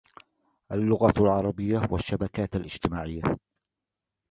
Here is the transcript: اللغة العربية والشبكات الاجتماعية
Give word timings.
اللغة 0.71 1.13
العربية 1.19 1.81
والشبكات 1.91 2.55
الاجتماعية 2.55 3.37